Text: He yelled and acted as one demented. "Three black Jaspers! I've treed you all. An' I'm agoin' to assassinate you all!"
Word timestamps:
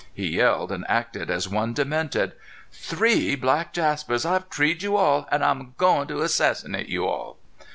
He 0.15 0.29
yelled 0.37 0.71
and 0.71 0.83
acted 0.89 1.29
as 1.29 1.47
one 1.47 1.73
demented. 1.73 2.31
"Three 2.71 3.35
black 3.35 3.71
Jaspers! 3.71 4.25
I've 4.25 4.49
treed 4.49 4.81
you 4.81 4.95
all. 4.97 5.27
An' 5.31 5.43
I'm 5.43 5.61
agoin' 5.61 6.07
to 6.07 6.23
assassinate 6.23 6.87
you 6.89 7.05
all!" 7.05 7.37